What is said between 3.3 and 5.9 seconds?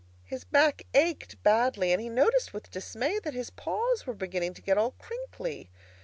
his paws were beginning to get all crinkly.